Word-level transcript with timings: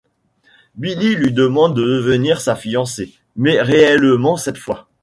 Billy 0.73 1.13
lui 1.15 1.31
demande 1.31 1.75
de 1.75 1.83
devenir 1.85 2.41
sa 2.41 2.55
fiancée, 2.55 3.13
mais 3.35 3.61
réellement 3.61 4.35
cette 4.35 4.57
fois. 4.57 4.89